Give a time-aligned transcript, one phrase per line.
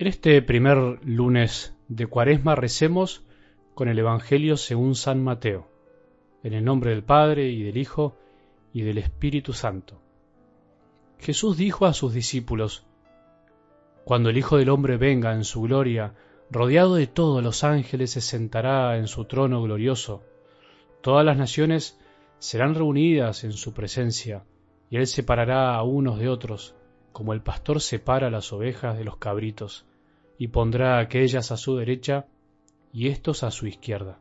[0.00, 3.24] En este primer lunes de Cuaresma recemos
[3.74, 5.66] con el Evangelio según San Mateo,
[6.44, 8.16] en el nombre del Padre y del Hijo
[8.72, 10.00] y del Espíritu Santo.
[11.18, 12.86] Jesús dijo a sus discípulos,
[14.04, 16.14] Cuando el Hijo del Hombre venga en su gloria,
[16.48, 20.22] rodeado de todos los ángeles, se sentará en su trono glorioso.
[21.00, 21.98] Todas las naciones
[22.38, 24.44] serán reunidas en su presencia,
[24.90, 26.76] y él separará a unos de otros,
[27.18, 29.84] como el pastor separa las ovejas de los cabritos
[30.38, 32.26] y pondrá aquellas a su derecha
[32.92, 34.20] y éstos a su izquierda.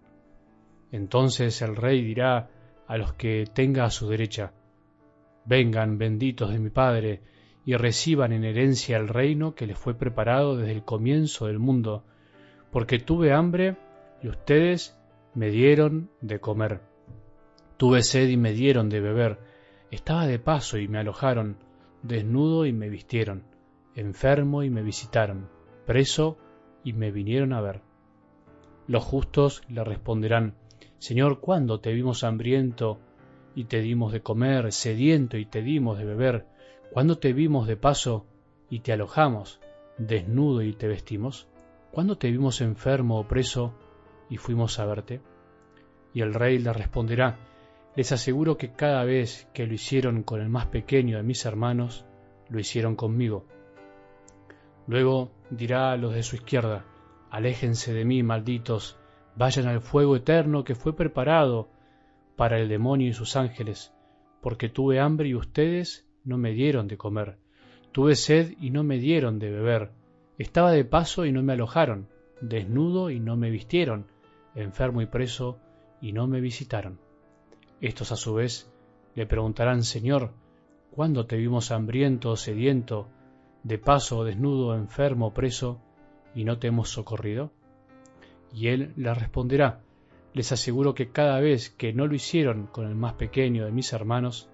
[0.91, 2.49] Entonces el rey dirá
[2.87, 4.51] a los que tenga a su derecha,
[5.45, 7.21] Vengan benditos de mi Padre,
[7.65, 12.03] y reciban en herencia el reino que les fue preparado desde el comienzo del mundo,
[12.71, 13.77] porque tuve hambre
[14.23, 14.99] y ustedes
[15.35, 16.81] me dieron de comer.
[17.77, 19.37] Tuve sed y me dieron de beber.
[19.91, 21.66] Estaba de paso y me alojaron,
[22.03, 23.43] desnudo y me vistieron,
[23.95, 25.49] enfermo y me visitaron
[25.87, 26.37] preso
[26.83, 27.81] y me vinieron a ver.
[28.85, 30.55] Los justos le responderán,
[30.99, 32.99] Señor, ¿cuándo te vimos hambriento
[33.55, 36.45] y te dimos de comer, sediento y te dimos de beber?
[36.91, 38.25] ¿Cuándo te vimos de paso
[38.69, 39.59] y te alojamos,
[39.97, 41.47] desnudo y te vestimos?
[41.91, 43.73] ¿Cuándo te vimos enfermo o preso
[44.29, 45.21] y fuimos a verte?
[46.13, 47.39] Y el rey le responderá,
[47.97, 52.05] les aseguro que cada vez que lo hicieron con el más pequeño de mis hermanos,
[52.47, 53.47] lo hicieron conmigo.
[54.85, 56.85] Luego dirá a los de su izquierda,
[57.31, 58.99] Aléjense de mí, malditos,
[59.35, 61.69] vayan al fuego eterno que fue preparado
[62.35, 63.91] para el demonio y sus ángeles,
[64.41, 67.39] porque tuve hambre y ustedes no me dieron de comer,
[67.91, 69.89] tuve sed y no me dieron de beber,
[70.37, 72.09] estaba de paso y no me alojaron,
[72.41, 74.05] desnudo y no me vistieron,
[74.53, 75.57] enfermo y preso
[75.99, 77.06] y no me visitaron.
[77.81, 78.71] Estos a su vez
[79.13, 80.31] le preguntarán, Señor,
[80.91, 83.07] ¿cuándo te vimos hambriento o sediento,
[83.63, 85.79] de paso desnudo, enfermo, preso,
[86.33, 87.51] y no te hemos socorrido?
[88.51, 89.81] Y él les responderá,
[90.33, 93.93] les aseguro que cada vez que no lo hicieron con el más pequeño de mis
[93.93, 94.49] hermanos,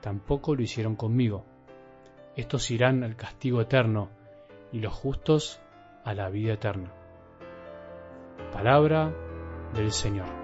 [0.00, 1.44] tampoco lo hicieron conmigo.
[2.36, 4.10] Estos irán al castigo eterno,
[4.72, 5.60] y los justos
[6.04, 6.92] a la vida eterna.
[8.52, 9.12] Palabra
[9.74, 10.39] del Señor.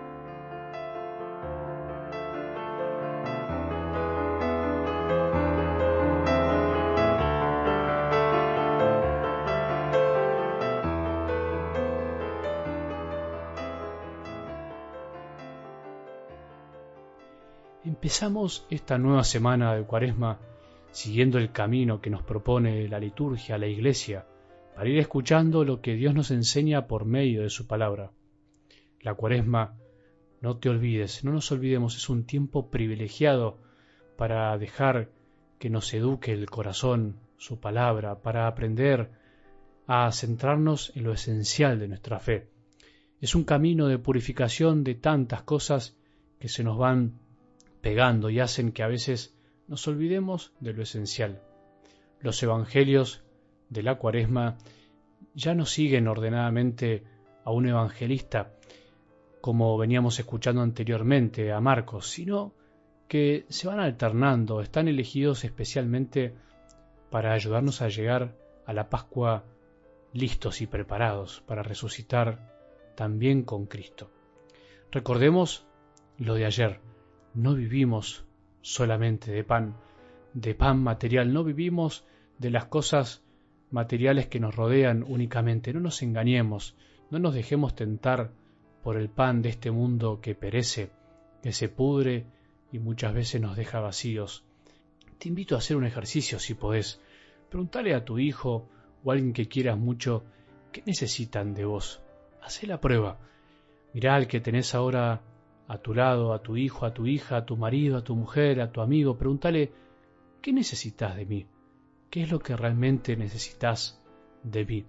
[17.96, 20.38] Empezamos esta nueva semana de Cuaresma
[20.90, 24.26] siguiendo el camino que nos propone la liturgia, la Iglesia,
[24.74, 28.12] para ir escuchando lo que Dios nos enseña por medio de su palabra.
[29.00, 29.78] La Cuaresma,
[30.42, 33.62] no te olvides, no nos olvidemos, es un tiempo privilegiado
[34.18, 35.08] para dejar
[35.58, 39.10] que nos eduque el corazón, su palabra, para aprender
[39.86, 42.50] a centrarnos en lo esencial de nuestra fe.
[43.22, 45.96] Es un camino de purificación de tantas cosas
[46.38, 47.24] que se nos van
[47.86, 49.38] pegando y hacen que a veces
[49.68, 51.40] nos olvidemos de lo esencial.
[52.18, 53.22] Los evangelios
[53.68, 54.58] de la cuaresma
[55.34, 57.04] ya no siguen ordenadamente
[57.44, 58.50] a un evangelista
[59.40, 62.54] como veníamos escuchando anteriormente a Marcos, sino
[63.06, 66.34] que se van alternando, están elegidos especialmente
[67.08, 68.34] para ayudarnos a llegar
[68.66, 69.44] a la Pascua
[70.12, 72.52] listos y preparados para resucitar
[72.96, 74.10] también con Cristo.
[74.90, 75.64] Recordemos
[76.18, 76.80] lo de ayer,
[77.36, 78.24] no vivimos
[78.62, 79.76] solamente de pan,
[80.32, 82.04] de pan material, no vivimos
[82.38, 83.22] de las cosas
[83.70, 86.74] materiales que nos rodean únicamente, no nos engañemos,
[87.10, 88.32] no nos dejemos tentar
[88.82, 90.90] por el pan de este mundo que perece,
[91.42, 92.24] que se pudre
[92.72, 94.44] y muchas veces nos deja vacíos.
[95.18, 97.00] Te invito a hacer un ejercicio si podés.
[97.50, 98.68] Preguntale a tu hijo
[99.04, 100.24] o a alguien que quieras mucho
[100.72, 102.00] qué necesitan de vos.
[102.42, 103.18] Hacé la prueba.
[103.92, 105.22] Mirá al que tenés ahora
[105.68, 108.60] a tu lado, a tu hijo, a tu hija, a tu marido, a tu mujer,
[108.60, 109.72] a tu amigo, pregúntale,
[110.40, 111.46] ¿qué necesitas de mí?
[112.10, 114.00] ¿Qué es lo que realmente necesitas
[114.42, 114.84] de mí?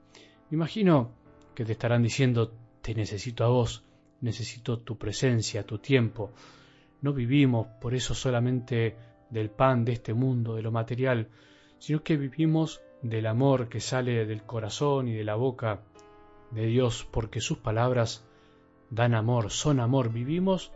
[0.49, 1.11] Me imagino
[1.55, 3.83] que te estarán diciendo, te necesito a vos,
[4.21, 6.31] necesito tu presencia, tu tiempo.
[7.01, 8.95] No vivimos por eso solamente
[9.29, 11.27] del pan de este mundo, de lo material,
[11.79, 15.81] sino que vivimos del amor que sale del corazón y de la boca
[16.51, 18.25] de Dios, porque sus palabras
[18.89, 20.71] dan amor, son amor, vivimos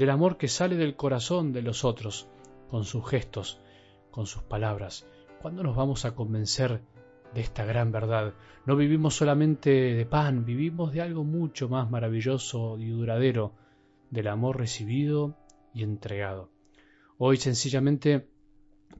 [0.00, 2.26] del amor que sale del corazón de los otros,
[2.70, 3.60] con sus gestos,
[4.10, 5.06] con sus palabras.
[5.42, 6.80] ¿Cuándo nos vamos a convencer
[7.34, 8.32] de esta gran verdad?
[8.64, 13.52] No vivimos solamente de pan, vivimos de algo mucho más maravilloso y duradero,
[14.08, 15.36] del amor recibido
[15.74, 16.48] y entregado.
[17.18, 18.26] Hoy sencillamente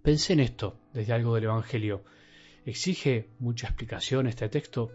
[0.02, 2.04] pensé en esto desde algo del Evangelio.
[2.66, 4.90] ¿Exige mucha explicación este texto?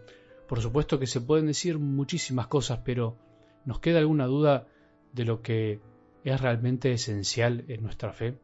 [0.46, 3.16] Por supuesto que se pueden decir muchísimas cosas, pero
[3.64, 4.68] ¿nos queda alguna duda
[5.12, 5.80] de lo que
[6.30, 8.38] es realmente esencial en nuestra fe?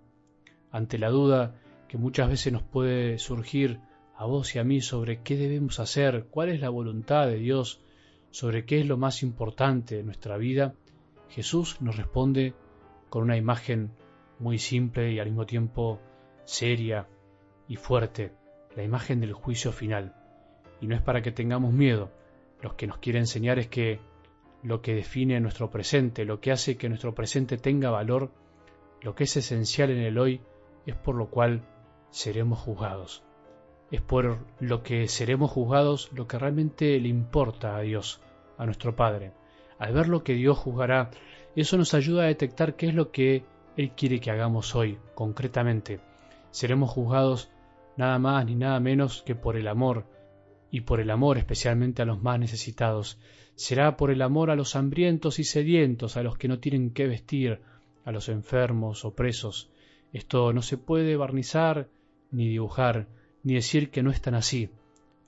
[0.71, 1.55] Ante la duda
[1.89, 3.81] que muchas veces nos puede surgir
[4.17, 7.81] a vos y a mí sobre qué debemos hacer, cuál es la voluntad de Dios,
[8.31, 10.75] sobre qué es lo más importante de nuestra vida,
[11.29, 12.55] Jesús nos responde
[13.09, 13.91] con una imagen
[14.39, 16.01] muy simple y al mismo tiempo
[16.45, 17.09] seria
[17.69, 18.33] y fuerte,
[18.77, 20.15] la imagen del juicio final.
[20.81, 22.11] Y no es para que tengamos miedo,
[22.61, 24.01] lo que nos quiere enseñar es que
[24.63, 28.31] lo que define nuestro presente, lo que hace que nuestro presente tenga valor,
[29.01, 30.41] lo que es esencial en el hoy,
[30.87, 31.63] es por lo cual
[32.11, 33.25] seremos juzgados.
[33.91, 38.21] Es por lo que seremos juzgados lo que realmente le importa a Dios,
[38.57, 39.33] a nuestro Padre.
[39.79, 41.11] Al ver lo que Dios juzgará,
[41.57, 43.45] eso nos ayuda a detectar qué es lo que
[43.77, 46.01] Él quiere que hagamos hoy, concretamente.
[46.51, 47.51] Seremos juzgados
[47.97, 50.05] nada más ni nada menos que por el amor,
[50.73, 53.19] y por el amor especialmente a los más necesitados.
[53.55, 57.07] Será por el amor a los hambrientos y sedientos, a los que no tienen qué
[57.07, 57.61] vestir,
[58.07, 59.71] a los enfermos o presos.
[60.15, 61.89] Esto no se puede barnizar,
[62.31, 63.07] ni dibujar,
[63.43, 64.71] ni decir que no están así.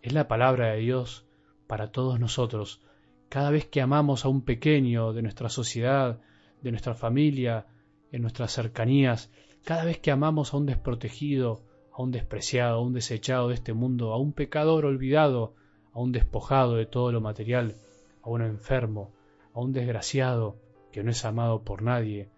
[0.01, 1.27] Es la palabra de Dios
[1.67, 2.81] para todos nosotros.
[3.29, 6.21] Cada vez que amamos a un pequeño de nuestra sociedad,
[6.63, 7.67] de nuestra familia,
[8.13, 9.31] en nuestras cercanías,
[9.63, 11.61] cada vez que amamos a un desprotegido,
[11.97, 15.55] a un despreciado, a un desechado de este mundo, a un pecador olvidado,
[15.93, 17.77] a un despojado de todo lo material,
[18.23, 19.13] a un enfermo,
[19.55, 20.57] a un desgraciado
[20.91, 22.29] que no es amado por nadie,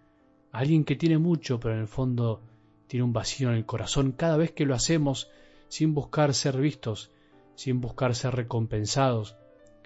[0.51, 2.41] a alguien que tiene mucho pero en el fondo
[2.85, 5.31] tiene un vacío en el corazón, cada vez que lo hacemos
[5.69, 7.11] sin buscar ser vistos,
[7.55, 9.37] sin buscar ser recompensados,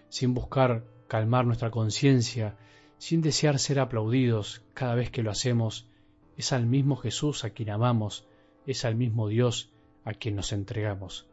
[0.09, 2.57] sin buscar calmar nuestra conciencia,
[2.97, 5.87] sin desear ser aplaudidos, cada vez que lo hacemos,
[6.35, 8.27] es al mismo Jesús a quien amamos,
[8.65, 9.71] es al mismo Dios
[10.03, 11.27] a quien nos entregamos.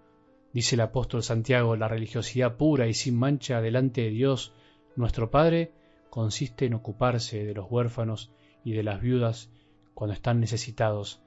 [0.53, 4.55] Dice el apóstol Santiago, la religiosidad pura y sin mancha delante de Dios,
[4.97, 5.73] nuestro Padre,
[6.11, 8.31] consiste en ocuparse de los huérfanos
[8.65, 9.51] y de las viudas
[9.95, 11.21] cuando están necesitados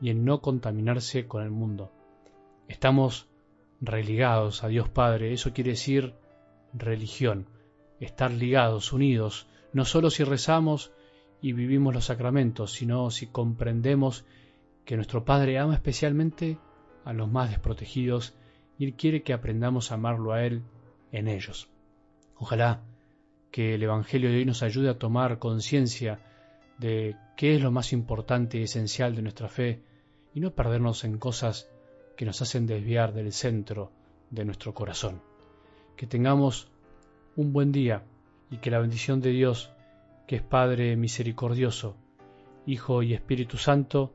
[0.00, 1.92] y en no contaminarse con el mundo.
[2.68, 3.28] Estamos
[3.80, 6.14] religados a Dios Padre, eso quiere decir
[6.72, 7.46] religión,
[8.00, 10.92] estar ligados, unidos, no solo si rezamos
[11.40, 14.24] y vivimos los sacramentos, sino si comprendemos
[14.88, 16.56] que nuestro Padre ama especialmente
[17.04, 18.34] a los más desprotegidos
[18.78, 20.62] y Él quiere que aprendamos a amarlo a Él
[21.12, 21.68] en ellos.
[22.36, 22.80] Ojalá
[23.50, 26.20] que el Evangelio de hoy nos ayude a tomar conciencia
[26.78, 29.82] de qué es lo más importante y esencial de nuestra fe
[30.32, 31.68] y no perdernos en cosas
[32.16, 33.92] que nos hacen desviar del centro
[34.30, 35.20] de nuestro corazón.
[35.96, 36.70] Que tengamos
[37.36, 38.04] un buen día
[38.50, 39.70] y que la bendición de Dios,
[40.26, 41.94] que es Padre misericordioso,
[42.64, 44.14] Hijo y Espíritu Santo,